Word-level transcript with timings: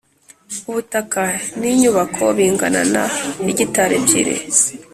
Ubutaka 0.69 1.23
n 1.59 1.61
inyubako 1.71 2.23
bingana 2.37 2.81
na 2.93 3.03
hegitari 3.45 3.93
ebyiri 3.99 4.35